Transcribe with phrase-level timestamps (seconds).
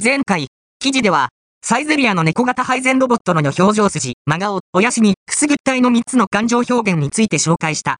[0.00, 0.46] 前回、
[0.78, 7.96] 記事では、サイゼリアの猫型配膳ロボットの表情筋、真顔、親しみ、くすぐったいの3つの感情表現について紹介した。